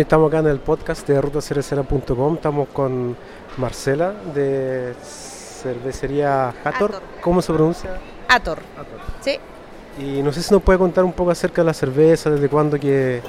[0.00, 2.36] Bueno, estamos acá en el podcast de rutacervecera.com.
[2.36, 3.14] Estamos con
[3.58, 6.94] Marcela de cervecería Hator.
[6.94, 7.02] Hator.
[7.20, 8.00] ¿Cómo se pronuncia?
[8.26, 8.60] Ator.
[9.20, 9.38] Sí.
[9.98, 12.80] Y no sé si nos puede contar un poco acerca de la cerveza, desde cuándo
[12.80, 13.20] que,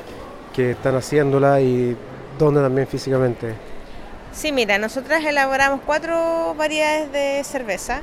[0.53, 1.97] que están haciéndola y
[2.39, 3.53] dónde también físicamente.
[4.31, 7.99] Sí, mira, nosotras elaboramos cuatro variedades de cerveza.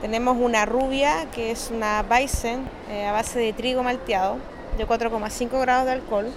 [0.00, 4.38] Tenemos una rubia, que es una Weizen eh, a base de trigo malteado,
[4.78, 6.28] de 4,5 grados de alcohol.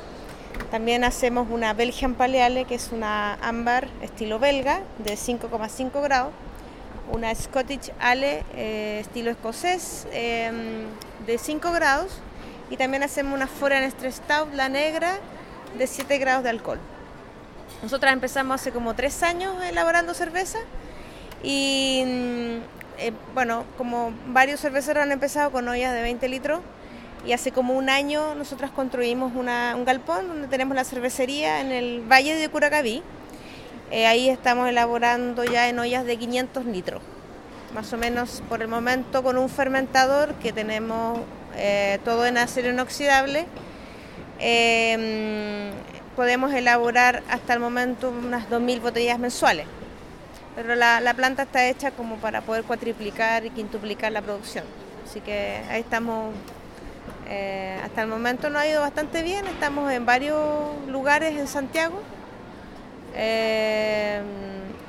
[0.72, 6.34] También hacemos una Belgian Pale Ale, que es una ámbar estilo belga, de 5,5 grados.
[7.12, 10.52] Una Scottish Ale, eh, estilo escocés, eh,
[11.28, 12.20] de 5 grados.
[12.70, 15.20] Y también hacemos una Foreign Stout, la negra,
[15.78, 16.80] de 7 grados de alcohol.
[17.82, 20.60] Nosotras empezamos hace como tres años elaborando cerveza
[21.44, 22.58] y mm,
[23.00, 26.62] eh, bueno, como varios cerveceros han empezado con ollas de 20 litros
[27.26, 31.72] y hace como un año nosotras construimos una- un galpón donde tenemos la cervecería en
[31.72, 33.02] el Valle de Curacaví.
[33.92, 37.02] Eh, ahí estamos elaborando ya en ollas de 500 litros,
[37.74, 41.20] más o menos por el momento con un fermentador que tenemos
[41.56, 43.46] eh, todo en acero inoxidable.
[44.40, 45.72] Eh,
[46.16, 49.66] podemos elaborar hasta el momento unas 2.000 botellas mensuales.
[50.56, 54.66] Pero la, la planta está hecha como para poder cuatriplicar y quintuplicar la producción.
[55.08, 56.34] Así que ahí estamos.
[57.28, 59.46] Eh, hasta el momento nos ha ido bastante bien.
[59.48, 60.40] Estamos en varios
[60.88, 62.02] lugares en Santiago.
[63.16, 64.22] eh,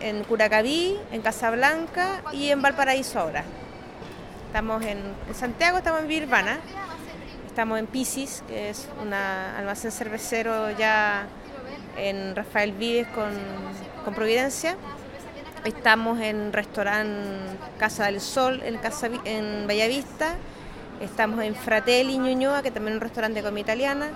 [0.01, 3.43] en Curacaví, en Casablanca y en Valparaíso ahora.
[4.47, 4.99] Estamos en,
[5.35, 6.59] Santiago, estamos en Virvana.
[7.47, 11.27] Estamos en Pisis, que es un almacén cervecero ya
[11.97, 13.33] en Rafael Vives con,
[14.05, 14.77] con Providencia.
[15.65, 20.35] Estamos en restaurante Casa del Sol en, Casa, en Bellavista.
[21.01, 24.09] Estamos en Fratelli Ñuñoa, que también es un restaurante de comida italiana.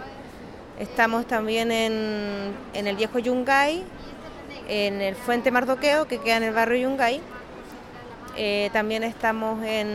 [0.78, 3.82] Estamos también en, en el viejo Yungay,
[4.68, 7.20] en el Fuente Mardoqueo, que queda en el barrio Yungay.
[8.36, 9.88] Eh, también estamos en,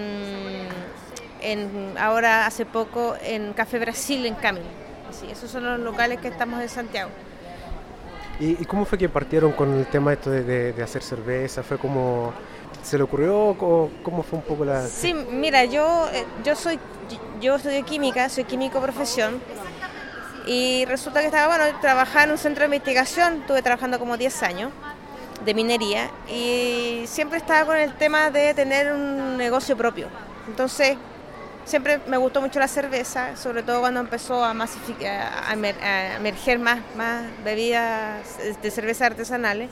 [1.42, 4.66] en- ahora hace poco en Café Brasil en Camino.
[5.10, 7.10] Así, esos son los locales que estamos en Santiago.
[8.40, 11.64] ¿Y, cómo fue que partieron con el tema esto de hacer cerveza?
[11.64, 12.34] ¿Fue como...
[12.84, 13.36] ¿Se le ocurrió?
[13.38, 14.86] o ¿Cómo fue un poco la...?
[14.88, 16.80] Sí, mira, yo, eh, yo soy
[17.40, 19.42] yo estudio química, soy químico profesión
[20.46, 24.42] y resulta que estaba, bueno, trabajaba en un centro de investigación, estuve trabajando como 10
[24.44, 24.72] años
[25.46, 30.08] de minería y siempre estaba con el tema de tener un negocio propio.
[30.48, 30.98] Entonces,
[31.66, 36.16] siempre me gustó mucho la cerveza, sobre todo cuando empezó a, masificar, a emer- a
[36.18, 39.70] emerger más, más bebidas de cerveza artesanales.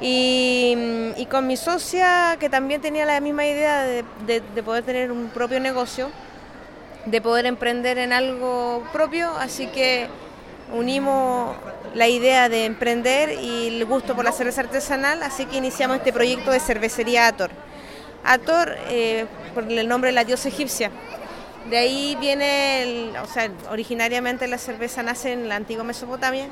[0.00, 0.76] Y,
[1.16, 5.12] y con mi socia, que también tenía la misma idea de, de- de poder tener
[5.12, 6.10] un propio negocio,
[7.06, 10.08] de poder emprender en algo propio, así que
[10.72, 11.54] unimos
[11.94, 16.12] la idea de emprender y el gusto por la cerveza artesanal, así que iniciamos este
[16.12, 17.50] proyecto de cervecería Ator.
[18.24, 20.90] Ator, eh, por el nombre de la diosa egipcia.
[21.70, 26.48] De ahí viene, o sea, originariamente la cerveza nace en la antigua Mesopotamia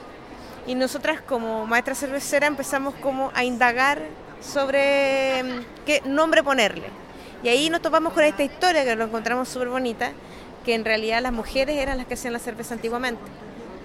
[0.67, 4.03] y nosotras como maestra cervecera empezamos como a indagar
[4.41, 6.89] sobre mm, qué nombre ponerle.
[7.43, 10.12] Y ahí nos topamos con esta historia que lo encontramos súper bonita,
[10.65, 13.23] que en realidad las mujeres eran las que hacían la cerveza antiguamente.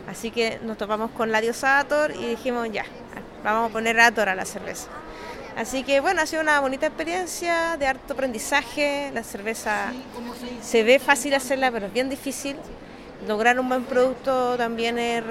[0.08, 2.86] Así que nos topamos con la diosa Ator y dijimos ya,
[3.44, 4.88] vamos a poner Ator a la cerveza.
[5.58, 9.10] Así que bueno, ha sido una bonita experiencia de harto aprendizaje.
[9.12, 9.92] La cerveza
[10.62, 12.56] se ve fácil hacerla, pero es bien difícil.
[13.28, 15.24] Lograr un buen producto también es,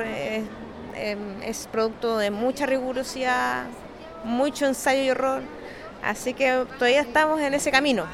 [0.97, 3.65] em, es producto de mucha rigurosidad,
[4.25, 5.43] mucho ensayo y error.
[6.03, 8.05] Así que todavía estamos en ese camino.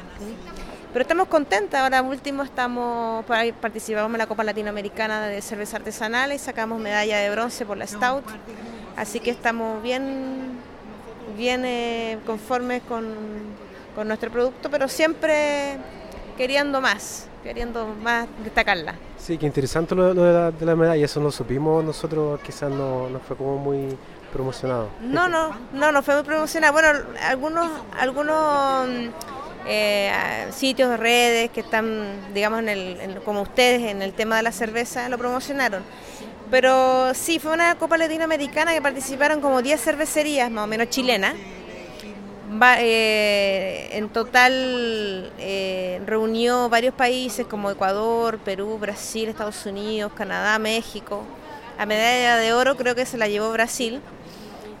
[0.93, 6.37] Pero estamos contentas, ahora último estamos, participamos en la Copa Latinoamericana de Cerveza Artesanal y
[6.37, 8.23] sacamos medalla de bronce por la Stout.
[8.95, 10.59] Así que estamos bien,
[11.35, 13.07] bien eh, conformes con,
[13.95, 15.77] con nuestro producto, pero siempre
[16.37, 18.95] queriendo más, queriendo más destacarla.
[19.17, 22.71] Sí, qué interesante lo, lo de, la, de la medalla, eso no supimos nosotros, quizás
[22.71, 23.97] no, no fue como muy
[24.31, 24.89] promocionado.
[25.01, 26.71] No, no, no, no fue muy promocionada.
[26.71, 26.89] Bueno,
[27.21, 27.69] algunos,
[27.99, 29.07] algunos mm,
[29.67, 30.11] eh,
[30.51, 34.43] sitios de redes que están, digamos, en el, en- como ustedes en el tema de
[34.43, 35.83] la cerveza lo promocionaron.
[36.49, 41.33] Pero sí, fue una Copa Latinoamericana que participaron como 10 cervecerías, más o menos chilenas.
[42.61, 50.59] Va- eh, en total eh, reunió varios países como Ecuador, Perú, Brasil, Estados Unidos, Canadá,
[50.59, 51.23] México.
[51.77, 54.01] La medalla de oro creo que se la llevó Brasil.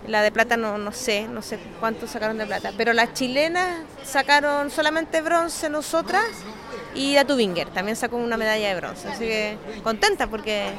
[0.07, 2.71] La de plata no, no sé, no sé cuánto sacaron de plata.
[2.77, 6.25] Pero las chilenas sacaron solamente bronce nosotras
[6.93, 9.07] y la Tubinger también sacó una medalla de bronce.
[9.07, 10.73] Así que contenta porque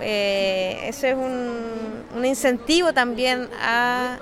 [0.00, 3.48] Eh, eso es un, incentivo también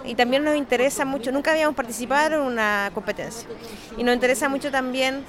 [0.04, 3.48] y también nos interesa mucho, nunca habíamos participado en una competencia
[3.96, 5.24] y nos interesa mucho también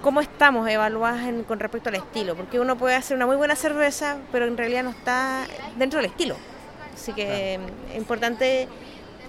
[0.00, 4.16] cómo estamos evaluadas con respecto al estilo, porque uno puede hacer una muy buena cerveza,
[4.32, 5.46] pero en realidad no está
[5.76, 6.36] dentro del estilo.
[6.94, 7.54] Así que
[7.90, 8.68] es importante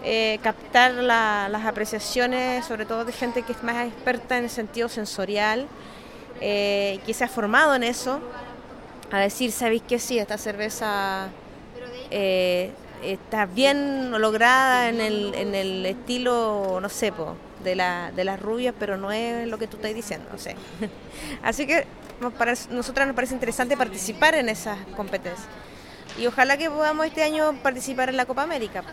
[0.04, 4.88] eh, captar las apreciaciones, sobre todo de gente que es más experta en el sentido
[4.88, 5.68] sensorial,
[6.42, 8.20] eh, que se ha formado en eso,
[9.12, 10.20] a decir, ¿sabéis que sí?
[10.20, 11.30] Esta cerveza
[12.12, 12.72] eh,
[13.04, 17.14] está bien lograda en el, en el estilo, no sé,
[17.64, 20.56] de, la, de las rubias, pero no es lo que tú estás diciendo, no sé.
[21.44, 21.86] Así que
[22.38, 25.48] para nosotras nos parece interesante participar en esas competencias.
[26.18, 28.84] Y ojalá que podamos este año participar en la Copa América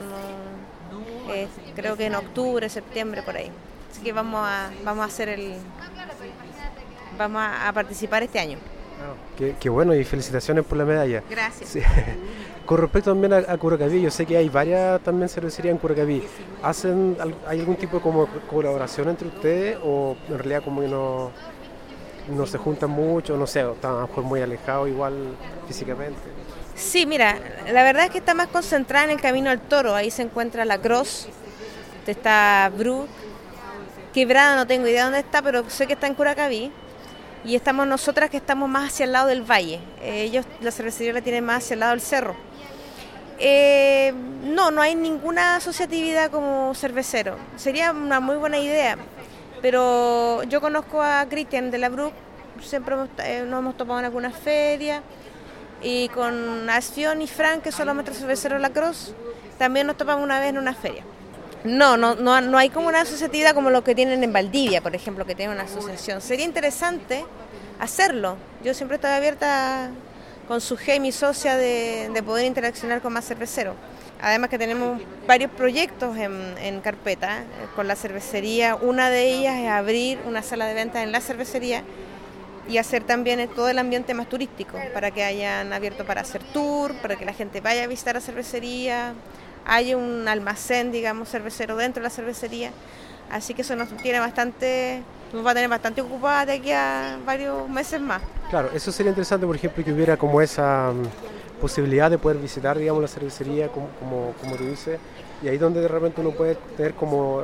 [1.74, 3.50] creo que en octubre, septiembre, por ahí.
[3.90, 5.54] Así que vamos a, vamos a hacer el.
[7.18, 8.58] Vamos a, participar este año.
[9.60, 11.22] Qué, bueno y felicitaciones por la medalla.
[11.28, 11.84] Gracias.
[12.66, 16.22] Con respecto también a, Curacaví, yo sé que hay varias también cervecerías en Curacaví.
[16.62, 17.16] ¿Hacen,
[17.46, 21.32] ¿Hay algún tipo de como colaboración entre ustedes o en realidad como que no,
[22.28, 25.14] no se juntan mucho, no sé, están a lo mejor muy alejados igual
[25.66, 26.20] físicamente?
[26.76, 27.36] Sí, mira,
[27.70, 29.94] la verdad es que está más concentrada en el Camino al Toro.
[29.94, 31.28] Ahí se encuentra la Cross,
[32.06, 33.06] está Bru,
[34.12, 36.70] Quebrada, no tengo idea dónde está, pero sé que está en Curacaví.
[37.44, 39.80] Y estamos nosotras que estamos más hacia el lado del valle.
[40.00, 42.36] Eh, ellos, la cervecería la tienen más hacia el lado del cerro.
[43.38, 44.12] Eh,
[44.44, 47.36] no, no hay ninguna asociatividad como cervecero.
[47.56, 48.96] Sería una muy buena idea.
[49.60, 52.12] Pero yo conozco a Cristian de la Bru,
[52.60, 55.02] siempre eh, nos hemos topado en alguna feria
[55.82, 59.14] y con Asfion y Frank, que son los maestros cerveceros de la Cruz,
[59.58, 61.04] también nos topamos una vez en una feria.
[61.64, 64.94] No, no, no, no hay como una asociatividad como lo que tienen en Valdivia, por
[64.94, 66.20] ejemplo, que tienen una asociación.
[66.20, 67.24] Sería interesante
[67.78, 68.36] hacerlo.
[68.64, 69.90] Yo siempre estoy abierta
[70.48, 73.76] con su G, mi socia, de, poder interaccionar con más cerveceros.
[74.20, 77.44] Además que tenemos varios proyectos en, en, carpeta eh,
[77.74, 78.76] con la cervecería.
[78.76, 81.82] Una de ellas es abrir una sala de venta en la cervecería
[82.68, 86.94] y hacer también todo el ambiente más turístico, para que hayan abierto para hacer tour,
[87.02, 89.14] para que la gente vaya a visitar la cervecería,
[89.66, 92.70] haya un almacén, digamos, cervecero dentro de la cervecería.
[93.30, 97.18] Así que eso nos tiene bastante, nos va a tener bastante ocupada de aquí a
[97.24, 98.22] varios meses más.
[98.50, 102.76] Claro, eso sería interesante, por ejemplo, que hubiera como esa mm, posibilidad de poder visitar,
[102.76, 104.98] digamos, la cervecería, como, como, como tú dices,
[105.42, 107.38] y ahí donde de repente uno puede tener como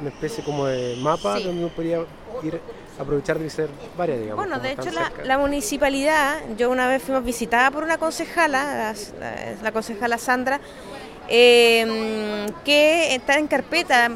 [0.00, 1.98] una especie como de mapa donde uno podría
[2.42, 2.60] ir
[2.98, 4.44] aprovechar de ser varias, digamos.
[4.44, 4.90] Bueno, de hecho
[5.24, 8.94] la, municipalidad, yo una vez fuimos visitada por una concejala,
[9.62, 10.60] la, concejala Sandra,
[11.28, 14.08] em, que está en carpeta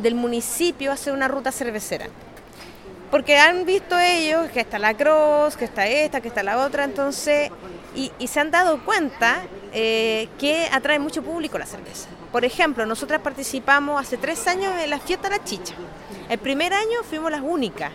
[0.00, 2.08] del municipio hacer una ruta cervecera.
[3.10, 6.84] Porque han visto ellos que está la Cross, que está esta, que está la otra,
[6.84, 7.50] entonces,
[7.94, 12.08] y, se han dado cuenta eh, que atrae mucho público la cerveza.
[12.30, 15.74] Por ejemplo, nosotras participamos hace tres años en la fiesta La Chicha.
[16.28, 17.92] El primer año fuimos las únicas.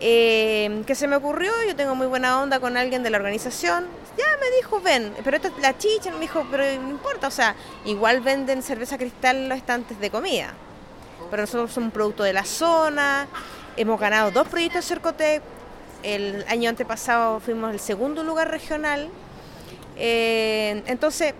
[0.00, 1.52] Eh, ¿Qué se me ocurrió?
[1.68, 3.86] Yo tengo muy buena onda con alguien de la organización.
[4.20, 6.10] Ya me dijo, ven, pero esto es la chicha.
[6.10, 10.52] Me dijo, pero no importa, o sea, igual venden cerveza cristal los estantes de comida.
[11.30, 13.26] Pero nosotros somos un producto de la zona.
[13.76, 15.42] Hemos ganado dos proyectos de Cercotec.
[16.02, 19.08] El año antepasado fuimos el segundo lugar regional.
[19.96, 21.34] Eh, entonces,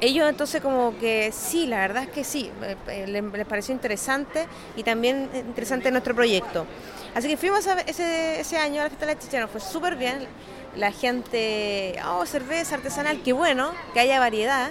[0.00, 2.50] ellos entonces como que sí, la verdad es que sí,
[2.88, 4.46] eh, les, pareció interesante
[4.76, 6.66] y también interesante nuestro proyecto.
[7.14, 9.96] Así que fuimos ese, ese año a la fiesta de la chicha, nos fue súper
[9.96, 10.26] bien,
[10.76, 14.70] la gente, oh, cerveza artesanal, qué bueno, que haya variedad.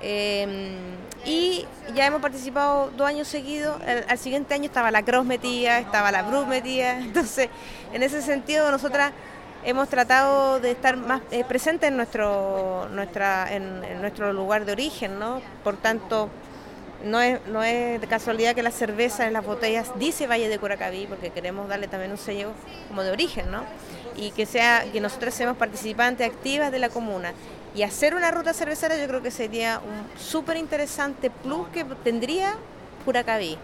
[0.00, 0.76] Em,
[1.24, 6.12] y ya hemos participado dos años seguidos, al, siguiente año estaba la Cross metida, estaba
[6.12, 7.48] la Bruce metida, entonces
[7.92, 9.12] en ese sentido nosotras
[9.64, 15.18] hemos tratado de estar más eh, presentes en nuestro, nuestra, en, nuestro lugar de origen,
[15.18, 15.40] ¿no?
[15.62, 16.28] Por tanto,
[17.04, 20.58] no es, no es de casualidad que la cerveza en las botellas dice Valle de
[20.58, 22.52] Curacaví, porque queremos darle también un sello
[22.88, 23.64] como de origen, ¿no?
[24.16, 27.32] Y que sea que nosotros seamos participantes activas de la comuna.
[27.74, 32.56] Y hacer una ruta cervecera yo creo que sería un súper interesante plus que tendría
[33.04, 33.58] Curacaví.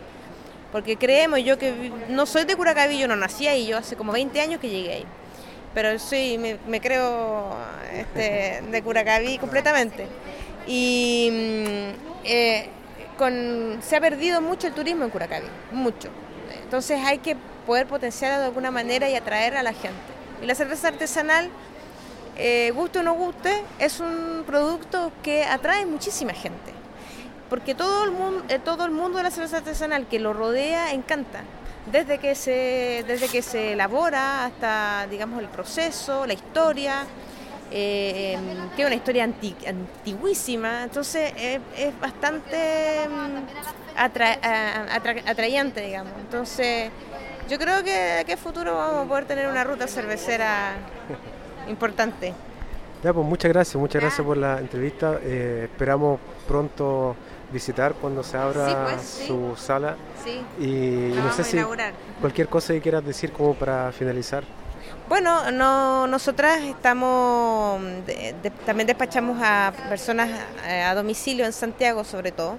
[0.72, 4.12] Porque creemos, yo que no soy de Curacaví, yo no nací ahí, yo hace como
[4.12, 5.06] 20 años que llegué ahí
[5.74, 7.50] pero sí, me, creo
[7.94, 10.06] este, de Curacaví completamente.
[10.66, 12.68] Y mm, eh,
[13.20, 16.08] con, se ha perdido mucho el turismo en Curacaví, mucho.
[16.62, 17.36] Entonces hay que
[17.66, 20.10] poder potenciarlo de alguna manera y atraer a la gente.
[20.42, 21.50] Y la cerveza artesanal,
[22.38, 26.72] eh, guste o no guste, es un producto que atrae muchísima gente.
[27.50, 30.94] Porque todo el, mundo, eh, todo el mundo de la cerveza artesanal que lo rodea
[30.94, 31.42] encanta
[31.92, 37.04] desde que se, desde que se elabora hasta digamos el proceso, la historia.
[37.70, 38.38] Eh,
[38.74, 43.96] que es una historia antiguísima, entonces es, bastante mm,
[45.26, 46.12] atrayente, digamos.
[46.20, 46.90] Entonces,
[47.48, 50.74] yo creo que en futuro vamos a poder tener una ruta cervecera
[51.68, 52.34] importante.
[53.02, 55.18] Ya, pues muchas gracias, muchas gracias por la entrevista.
[55.22, 57.16] Eh, esperamos pronto
[57.50, 59.96] visitar cuando se abra pues, su sala.
[60.22, 60.42] Sí.
[60.62, 61.58] Y, no sé si
[62.20, 64.44] cualquier cosa que quieras decir como para finalizar.
[65.10, 67.82] Bueno, no, nosotras estamos,
[68.64, 70.30] también despachamos a personas
[70.68, 72.58] eh, a, domicilio en Santiago sobre todo,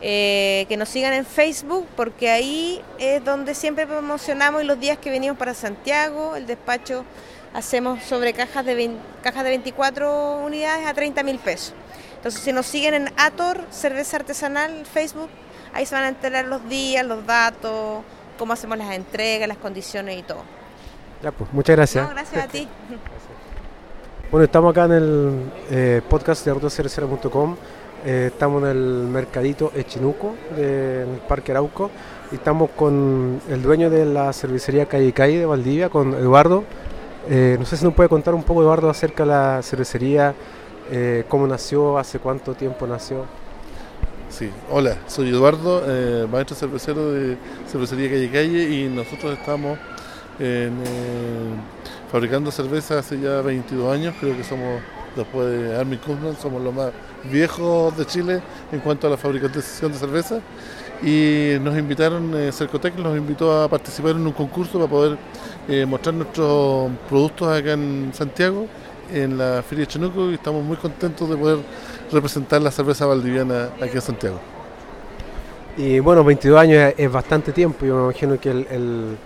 [0.00, 4.96] eh, que nos sigan en Facebook porque ahí es donde siempre promocionamos y los días
[4.96, 7.04] que venimos para Santiago, el despacho
[7.52, 11.74] hacemos sobre cajas de, cajas de 24 unidades a 30 mil pesos.
[12.16, 15.28] Entonces si nos siguen en Ator, Cerveza Artesanal, Facebook,
[15.74, 18.02] ahí se van a enterar los días, los datos,
[18.38, 20.57] cómo hacemos las entregas, las condiciones y todo.
[21.22, 22.10] Ya, pues, muchas gracias.
[22.10, 22.68] gracias a ti.
[24.30, 27.56] Bueno, estamos acá en el eh, podcast de autocervecera.com.
[28.04, 28.76] Eh, estamos en el
[29.08, 31.90] mercadito Echinuco del Parque Arauco
[32.30, 36.62] y estamos con el dueño de la cervecería Calle Calle de Valdivia, con Eduardo.
[37.28, 40.34] Eh, no sé si nos puede contar un poco, Eduardo, acerca de la cervecería,
[41.28, 43.24] cómo nació, hace cuánto tiempo nació.
[44.30, 45.82] Sí, hola, soy Eduardo,
[46.28, 47.36] maestro cervecero de
[47.70, 49.78] Cervecería Calle Calle y nosotros estamos
[50.40, 50.70] eh,
[52.10, 54.80] fabricando cerveza hace ya 22 años, creo que somos,
[55.16, 56.92] después de Armin Kuzman, somos los más
[57.30, 58.40] viejos de Chile
[58.72, 60.40] en cuanto a la fabricación de cerveza.
[61.02, 65.18] Y nos invitaron, eh, Cercotec nos invitó a participar en un concurso para poder
[65.68, 68.66] eh, mostrar nuestros productos acá en Santiago,
[69.12, 71.58] en la Feria de Chenuco, y estamos muy contentos de poder
[72.10, 74.40] representar la cerveza valdiviana aquí en Santiago.
[75.76, 79.16] Y bueno, 22 años es, bastante tiempo, yo me imagino que el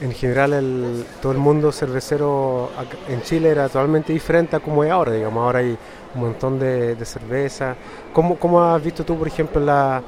[0.00, 2.70] en general el, todo el mundo cervecero
[3.08, 5.76] en Chile era totalmente diferente a como es ahora, digamos, ahora hay
[6.14, 7.74] un montón de, cerveza.
[8.12, 10.02] ¿Cómo, ¿Cómo, has visto tú, por ejemplo, la,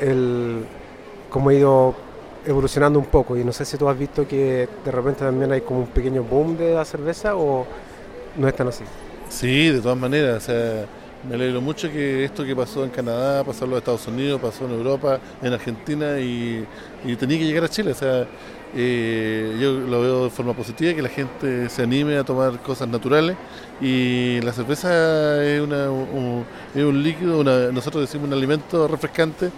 [0.00, 0.64] el,
[1.30, 1.94] cómo ha ido
[2.46, 3.36] evolucionando un poco?
[3.36, 6.22] Y no sé si tú has visto que de repente también hay como un pequeño
[6.22, 7.66] boom de la cerveza o
[8.36, 8.84] no es tan así.
[9.28, 10.86] Sí, de todas maneras, o sea,
[11.28, 14.64] me alegro mucho que esto que pasó en Canadá, pasó en los Estados Unidos, pasó
[14.64, 16.64] en Europa, en Argentina y,
[17.04, 17.90] y tenía que llegar a Chile.
[17.90, 18.26] O sea,
[18.74, 23.36] yo lo veo de forma positiva, que la gente se anime a tomar cosas naturales.
[23.80, 26.44] Y la cerveza es, un,
[26.74, 29.50] es un líquido, nosotros decimos un alimento refrescante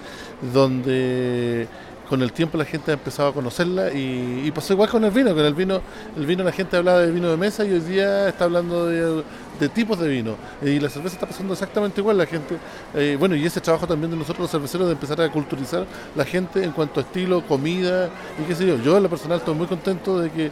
[0.52, 1.67] donde
[2.11, 3.93] con el tiempo la gente ha empezado a conocerla.
[3.95, 5.81] Y, pasó igual con el vino, con el vino,
[6.17, 9.23] el vino la gente hablaba de vino de mesa y hoy día está hablando de,
[9.69, 12.57] tipos de vino y la cerveza está pasando exactamente igual, la gente,
[12.95, 16.25] eh, bueno y ese trabajo también de nosotros los cerveceros de empezar a culturizar la
[16.25, 18.09] gente en cuanto a estilo, comida
[18.40, 20.50] y qué sé yo, yo en lo personal estoy muy contento de que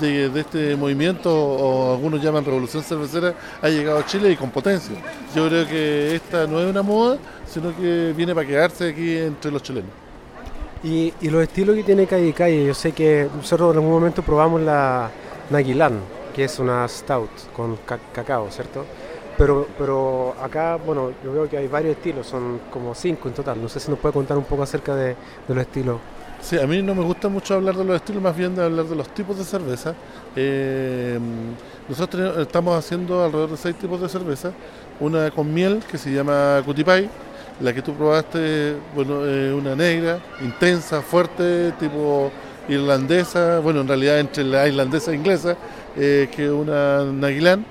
[0.00, 4.96] de, este movimiento o algunos llaman revolución cervecera ha llegado a Chile y con potencia.
[5.34, 9.50] Yo creo que esta no es una moda, sino que viene para quedarse aquí entre
[9.50, 9.90] los chilenos.
[10.82, 14.60] Y, los estilos que tiene Calle Calle, yo sé que nosotros en algún momento probamos
[14.60, 15.10] la
[15.50, 15.98] Naguilán,
[16.34, 17.78] que es una stout con
[18.12, 18.84] cacao, ¿cierto?
[19.38, 23.62] Pero, pero acá, bueno, yo veo que hay varios estilos, son como cinco en total.
[23.62, 25.14] No sé si nos puede contar un poco acerca de,
[25.46, 25.98] los estilos.
[26.40, 28.86] Sí, a mí no me gusta mucho hablar de los estilos, más bien de hablar
[28.86, 29.94] de los tipos de cerveza.
[30.34, 31.18] Eh,
[31.88, 34.52] nosotros estamos haciendo alrededor de seis tipos de cerveza.
[34.98, 37.08] Una con miel que se llama Cutipay,
[37.60, 42.32] la que tú probaste, bueno, es una negra, intensa, fuerte, tipo
[42.68, 45.56] irlandesa, bueno, en realidad entre la irlandesa e inglesa,
[45.96, 47.64] eh, que una Naguilán.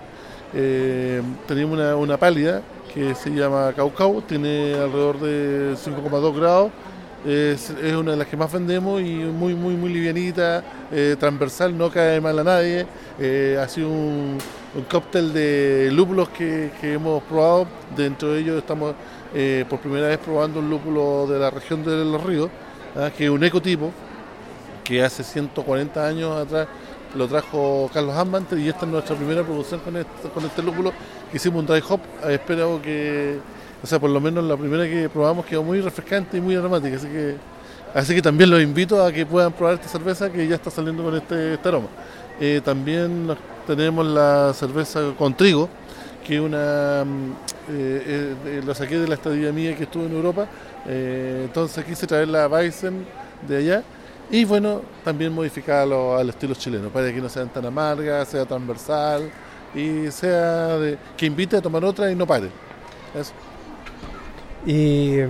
[0.54, 2.62] Eh, tenemos una, pálida
[2.94, 6.72] que se llama Caucau, tiene alrededor de 5,2 grados.
[7.26, 11.92] Es, una de las que más vendemos y muy, muy, muy livianita, eh, transversal, no
[11.92, 12.86] cae mal a nadie.
[13.60, 14.38] ha sido un,
[14.90, 17.68] cóctel de lúpulos que, que hemos probado.
[17.96, 18.94] Dentro de ellos estamos
[19.34, 22.50] eh, por primera vez probando un lúpulo de la región de los ríos,
[22.96, 23.12] ¿ah?
[23.16, 23.92] que es un ecotipo,
[24.84, 26.68] que hace 140 años atrás
[27.16, 30.92] lo trajo Carlos Amante y esta es nuestra primera producción con este, con este lúpulo
[31.34, 32.00] hicimos un dry hop.
[32.26, 33.40] Eh, espero que,
[33.84, 36.96] o sea, por lo menos la primera que probamos quedó muy refrescante y muy aromática,
[36.96, 37.36] así que,
[37.94, 41.04] así que también los invito a que puedan probar esta cerveza que ya está saliendo
[41.04, 41.88] con este, este aroma.
[42.40, 43.36] Eh, también
[43.66, 45.70] tenemos la cerveza con trigo,
[46.26, 47.32] que una mm,
[47.70, 50.48] eh, eh, saqué de la estadía mía que estuve en Europa,
[50.86, 53.06] entonces quise traer la Weizen
[53.46, 53.84] de allá
[54.30, 59.30] y bueno, también modificarlo al estilo chileno, para que no sean tan amargas, sea transversal
[59.74, 62.50] y sea de, que invite a tomar otra y no pare.
[64.66, 65.22] Y,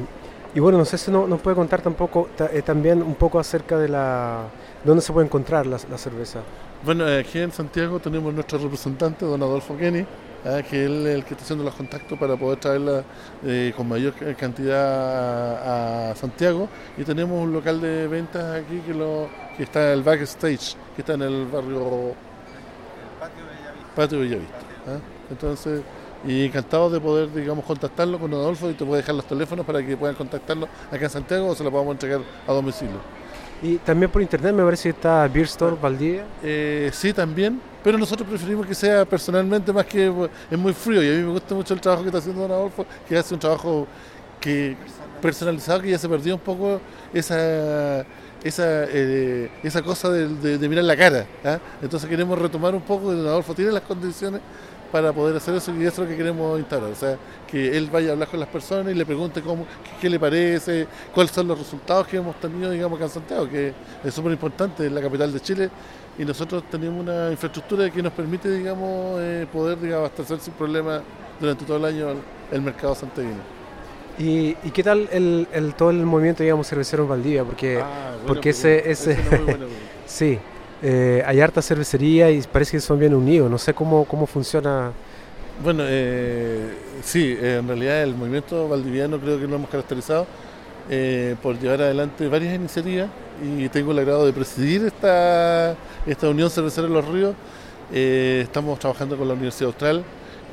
[0.60, 2.30] bueno, no sé si no, nos puede contar tampoco
[2.66, 4.46] también un poco acerca de la
[4.84, 6.40] ¿Dónde se puede encontrar la, la cerveza?
[6.86, 10.06] Bueno, aquí en Santiago tenemos nuestro representante, don Adolfo Kenny,
[10.48, 13.04] ah, que él es el que está haciendo los contactos para poder traerla
[13.46, 16.70] eh, con mayor cantidad a, Santiago.
[16.98, 21.02] Y tenemos un local de ventas aquí que, lo, que está en el backstage, que
[21.02, 22.14] está en el barrio
[23.96, 24.58] Patio Bellavista.
[24.88, 25.00] ¿ah?
[25.30, 25.82] Entonces,
[26.26, 29.86] y encantado de poder, digamos, contactarlo con Adolfo y te puedo dejar los teléfonos para
[29.86, 33.00] que puedan contactarlo acá en Santiago o se lo podamos entregar a domicilio.
[33.62, 36.26] Y también por internet me parece que está Beer Store Valdivia.
[36.44, 40.12] Eh, sí, también, pero nosotros preferimos que sea personalmente más que
[40.52, 42.52] es muy frío y a mí me gusta mucho el trabajo que está haciendo Don
[42.52, 43.88] Adolfo, que hace un trabajo
[44.40, 44.76] que
[45.22, 46.80] personalizado que ya se perdió un poco
[47.12, 48.06] esa
[48.44, 51.26] esa, eh, esa cosa de, de, de, mirar la cara.
[51.44, 51.60] ¿eh?
[51.82, 54.42] Entonces queremos retomar un poco, Don Adolfo tiene las condiciones
[54.92, 56.92] para poder hacer eso y eso es lo que queremos instalar.
[56.92, 57.18] O sea,
[57.50, 60.20] que él vaya a hablar con las personas y le pregunte cómo, qué, qué le
[60.20, 64.32] parece, cuáles son los resultados que hemos tenido, digamos, acá en Santiago, que es súper
[64.32, 65.70] importante, en la capital de Chile,
[66.18, 71.02] y nosotros tenemos una infraestructura que nos permite, digamos, eh, poder digamos, abastecer sin problema
[71.40, 72.08] durante todo el año
[72.52, 73.58] el, mercado santiaguino.
[74.18, 77.44] ¿Y, ¿Y, qué tal el, el, todo el movimiento, digamos, cervecero en Valdivia?
[77.44, 78.90] Porque, ah, bueno, porque pues, ese...
[78.90, 79.68] ese bueno,
[80.08, 80.40] sí,
[80.84, 83.50] eh, hay harta cervecería y parece que son bien unidos.
[83.50, 84.92] No sé cómo, cómo funciona.
[85.64, 86.70] Bueno, eh,
[87.04, 90.28] sí, eh, en realidad el movimiento valdiviano creo que lo hemos caracterizado
[91.42, 93.10] por llevar adelante varias iniciativas
[93.44, 97.36] y tengo el agrado de presidir esta, esta Unión Cervecera de los Ríos.
[97.92, 100.02] Estamos trabajando con la Universidad Austral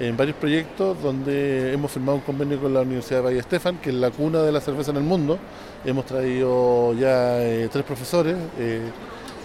[0.00, 3.90] en varios proyectos donde hemos firmado un convenio con la Universidad de Valle Estefan, que
[3.90, 5.38] es la cuna de la cerveza en el mundo.
[5.84, 7.38] Hemos traído ya
[7.70, 8.34] tres profesores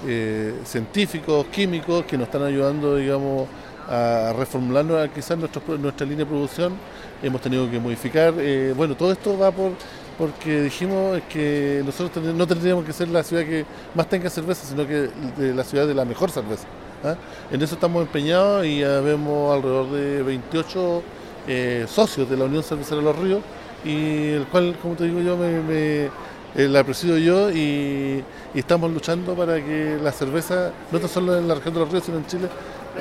[0.07, 3.47] eh, científicos, químicos, que nos están ayudando, digamos,
[3.87, 6.73] a reformular quizás nuestro, nuestra línea de producción.
[7.21, 8.33] Hemos tenido que modificar.
[8.37, 9.71] Eh, bueno, todo esto va por
[10.19, 14.85] porque dijimos que nosotros no tendríamos que ser la ciudad que más tenga cerveza, sino
[14.85, 16.65] que la ciudad de la mejor cerveza.
[17.05, 17.15] ¿ah?
[17.49, 21.03] En eso estamos empeñados y ya vemos alrededor de 28
[21.47, 23.41] eh, socios de la Unión Cervecera de los Ríos,
[23.85, 26.09] y el cual, como te digo yo, me
[26.55, 31.37] eh, la presido yo y, y, estamos luchando para que la cerveza, no tan solo
[31.37, 32.49] en la región de los ríos, sino en Chile,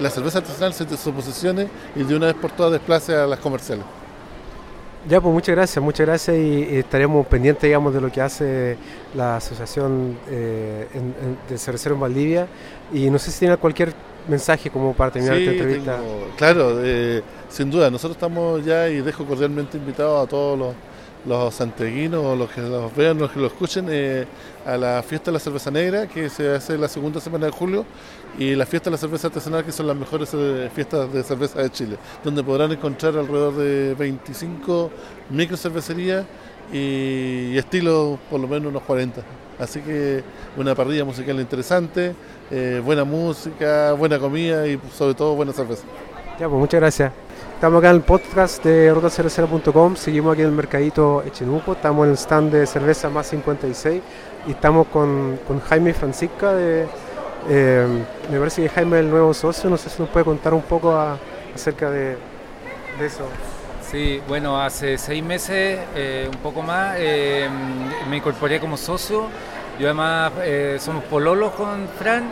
[0.00, 3.38] la cerveza artesanal se, se posicione y de una vez por todas desplace a las
[3.38, 3.84] comerciales.
[5.08, 8.76] Ya, pues muchas gracias, muchas gracias y, y estaremos pendientes, digamos, de lo que hace
[9.14, 12.46] la Asociación eh, en, en, de Cerveceros en Valdivia
[12.92, 13.94] y no sé si tiene cualquier
[14.28, 15.96] mensaje como para terminar sí, esta entrevista.
[15.96, 20.74] Tengo, claro, eh, sin duda, nosotros estamos ya y dejo cordialmente invitados a todos los
[21.26, 24.26] los santiaguinos los que los vean, los que lo escuchen, eh,
[24.64, 27.84] a la fiesta de la cerveza negra que se hace la segunda semana de julio
[28.38, 31.62] y la fiesta de la cerveza artesanal que son las mejores eh, fiestas de cerveza
[31.62, 34.90] de Chile, donde podrán encontrar alrededor de 25
[35.30, 36.24] micro cervecerías
[36.72, 39.22] y, y estilos por lo menos unos 40.
[39.58, 40.22] Así que
[40.56, 42.14] una parrilla musical interesante,
[42.50, 45.82] eh, buena música, buena comida y sobre todo buena cerveza.
[46.38, 47.27] Ya, pues muchas gracias.
[47.58, 52.12] Estamos acá en el podcast de rotacervecera.com, seguimos aquí en el mercadito Echenuco, estamos en
[52.12, 54.00] el stand de cerveza más 56
[54.46, 56.86] y estamos con, con Jaime Francisca de,
[57.48, 60.54] eh, me parece que Jaime es el nuevo socio, no sé si nos puede contar
[60.54, 60.96] un poco
[61.52, 62.16] acerca de,
[63.02, 63.24] eso.
[63.90, 67.48] Sí, bueno, hace seis meses, eh, un poco más, eh,
[68.08, 69.26] me incorporé como socio,
[69.80, 70.30] yo además
[70.78, 72.22] somos pololos con Fran,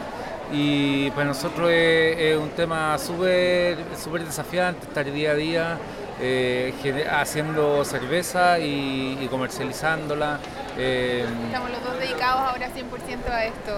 [0.53, 5.79] y para nosotros es, es un tema súper super desafiante estar día a día
[6.21, 6.73] eh,
[7.11, 10.39] haciendo cerveza y, y comercializándola.
[10.79, 13.73] Eh, Estamos los dos dedicados ahora 100% a esto.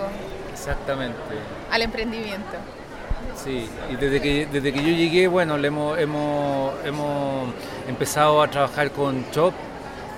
[0.52, 1.18] Exactamente.
[1.70, 2.56] Al emprendimiento.
[3.34, 7.48] Sí, y desde que, desde que yo llegué, bueno, le hemos, hemos, hemos
[7.88, 9.54] empezado a trabajar con Chop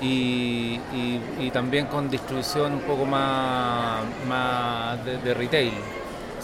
[0.01, 5.73] y, y, y también con distribución un poco más, más de, de retail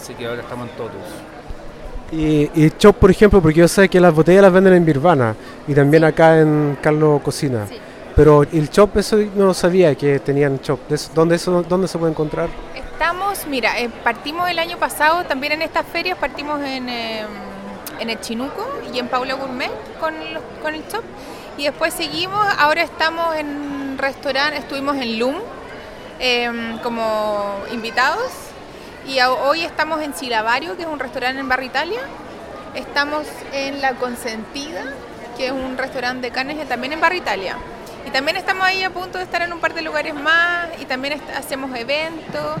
[0.01, 0.91] así que ahora estamos en todos.
[2.11, 5.35] Y, y Chop, por ejemplo, porque yo sé que las botellas las venden en Birvana
[5.67, 6.07] y también sí.
[6.07, 7.65] acá en Carlos Cocina.
[7.67, 7.77] Sí.
[8.15, 10.79] Pero el Chop, eso no lo sabía que tenían Chop.
[11.13, 12.49] ¿Dónde, eso, ¿Dónde se puede encontrar?
[12.73, 17.25] Estamos, mira, eh, partimos el año pasado también en estas ferias, partimos en, eh,
[17.99, 21.03] en el Chinuco y en Paula Gourmet con, los, con el Chop.
[21.57, 25.35] Y después seguimos, ahora estamos en restaurante, estuvimos en Loom
[26.19, 28.31] eh, como invitados
[29.07, 32.01] y hoy estamos en Silabario, que es un restaurante en Barrio Italia.
[32.75, 34.83] Estamos en La Consentida,
[35.37, 37.55] que es un restaurante de carnes también en Barrio Italia.
[38.05, 40.85] Y también estamos ahí a punto de estar en un par de lugares más y
[40.85, 42.57] también hacemos eventos.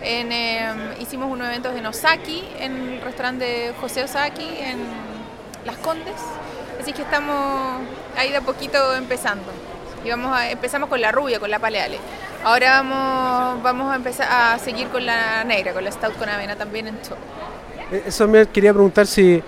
[0.00, 4.78] En, eh, hicimos unos eventos en Osaki, en el restaurante de José Osaki, en
[5.66, 6.14] Las Condes.
[6.80, 7.82] Así que estamos
[8.16, 9.52] ahí de a poquito empezando.
[10.04, 11.98] Y vamos a, empezamos con la rubia, con la paleale.
[12.44, 16.56] Ahora vamos, vamos a empezar a seguir con la negra, con la stout con avena
[16.56, 17.16] también en show.
[17.92, 19.42] Eh, Eso me quería preguntar si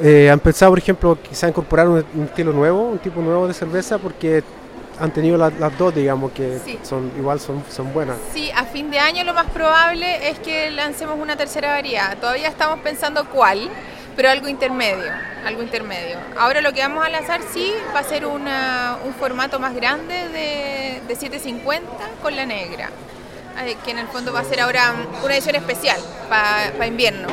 [0.00, 3.54] eh, han pensado, por ejemplo, quizá incorporar un, un estilo nuevo, un tipo nuevo de
[3.54, 4.44] cerveza, porque
[5.00, 6.78] han tenido la- las dos, digamos, que Sí.
[6.82, 8.16] son igual son, son buenas.
[8.32, 12.16] Sí, a fin de año lo más probable es que lancemos una tercera variedad.
[12.18, 13.68] Todavía estamos pensando cuál,
[14.16, 15.12] pero algo intermedio,
[15.46, 16.16] algo intermedio.
[16.38, 20.14] Ahora lo que vamos a lanzar sí va a ser una- un formato más grande
[20.28, 21.86] de, de 750
[22.22, 22.88] con la negra,
[23.64, 27.28] eh, que en el fondo va a ser ahora una edición especial para invierno.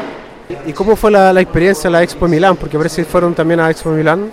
[0.65, 2.57] ¿Y cómo fue la, la experiencia en la Expo Milán?
[2.57, 4.31] Porque parece que fueron también a Expo Milán.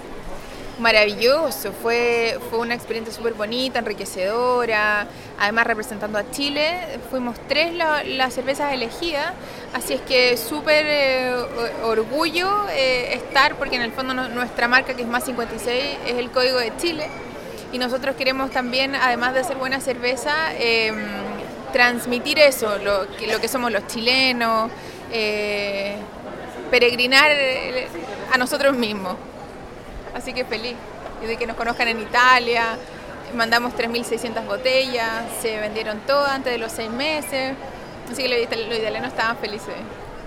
[0.81, 5.07] Maravilloso, fue, fue una experiencia súper bonita, enriquecedora,
[5.39, 9.35] además representando a Chile, fuimos tres la- las cervezas elegidas,
[9.75, 11.35] así es que súper eh,
[11.85, 16.31] orgullo eh, estar, porque en el fondo nuestra marca que es más 56 es el
[16.31, 17.09] código de Chile.
[17.73, 20.93] Y nosotros queremos también, además de hacer buena cerveza, eh,
[21.75, 24.71] transmitir eso, lo que, lo que somos los chilenos,
[25.13, 25.95] eh,
[26.71, 27.31] peregrinar
[28.33, 29.17] a nosotros mismos.
[30.15, 30.75] Así que feliz.
[31.23, 32.77] Y de que nos conozcan en Italia.
[33.35, 37.55] Mandamos 3.600 botellas, se vendieron todas antes de los seis meses.
[38.11, 39.75] Así que los, itali- los italianos estaban felices.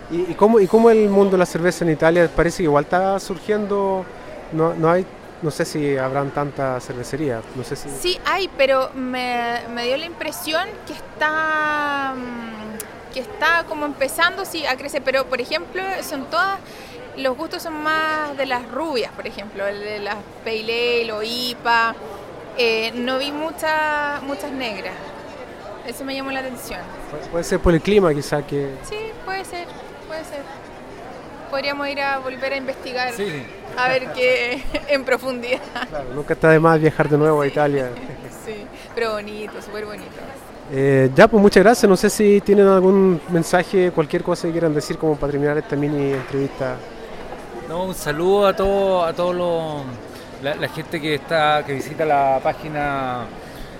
[0.09, 2.85] ¿Y, y cómo, ¿Y cómo el mundo de la cerveza en Italia parece que igual
[2.85, 4.05] está surgiendo?
[4.53, 5.05] No, no hay,
[5.41, 7.89] no sé si habrán tanta cervecería, no sé si...
[7.89, 14.45] Sí hay, pero me, me dio la impresión que está, mm, que está como empezando
[14.45, 15.01] sí, a crecer.
[15.03, 16.59] Pero, por ejemplo, son todas...
[17.17, 21.21] Los gustos son más de las rubias, por ejemplo, el de las Pale Ale o
[21.23, 21.95] IPA.
[22.57, 24.93] Eh, no vi muchas muchas negras.
[25.87, 26.79] Eso me llamó la atención.
[26.79, 28.69] Pu- Puede ser por el clima quizá que...
[28.83, 28.95] Sí,
[29.25, 29.67] puede ser,
[30.07, 30.39] puede ser.
[31.51, 33.43] Podríamos ir a volver a investigar, Sí,
[33.77, 35.59] a ver qué en profundidad.
[35.89, 37.89] Claro, nunca está de más viajar de nuevo a Italia.
[38.45, 40.09] Sí, pero bonito, súper bonito.
[40.69, 41.89] Eh, ya, pues muchas gracias.
[41.89, 45.77] No sé si tienen algún mensaje, cualquier cosa que quieran decir como para terminar esta
[45.77, 46.75] mini entrevista.
[47.67, 49.83] No, un saludo a todo, a todos los
[50.43, 53.25] la, gente que está que visita la página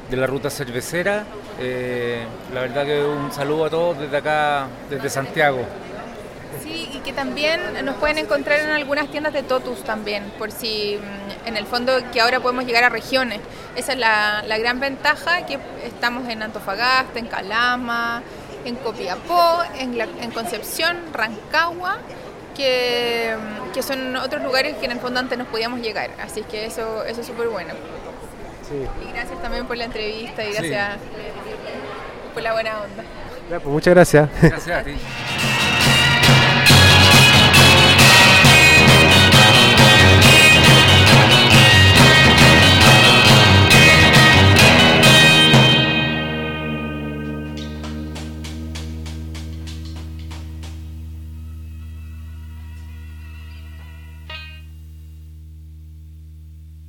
[0.10, 1.26] de la ruta cervecera.
[1.60, 5.66] Eh, la verdad que un saludo a todos desde acá, desde Santiago.
[6.64, 10.98] Sí, y que también nos pueden encontrar en algunas tiendas de Totus también, por si
[10.98, 13.42] mm, en el fondo que ahora podemos llegar a regiones.
[13.76, 18.24] Esa es la, la gran ventaja, que estamos en Antofagasta, en Calama,
[18.64, 21.98] en Copiapó, en Concepción, Rancagua,
[22.56, 26.12] que, mm, que son otros lugares que en el fondo antes nos podíamos llegar.
[26.22, 27.74] Así que eso, eso es súper bueno.
[28.70, 28.88] Sí.
[29.08, 30.70] Y gracias también por la entrevista y Sí.
[30.70, 30.98] gracias
[32.34, 33.04] por la buena onda.
[33.50, 34.30] Ya, pues muchas gracias.
[34.42, 34.96] Gracias a ti.